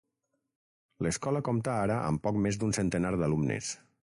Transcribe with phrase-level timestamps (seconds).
[1.07, 3.75] L'escola compta ara amb poc més d'un centenar d'alumnes.